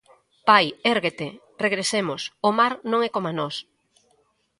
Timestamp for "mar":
2.59-2.73